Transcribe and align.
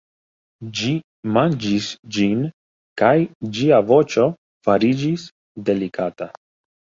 Ĝi 0.77 0.93
manĝis 1.33 1.89
ĝin 2.15 2.39
kaj 3.03 3.13
ĝia 3.57 3.81
voĉo 3.91 4.25
fariĝis 4.69 5.27
delikata. 5.69 6.31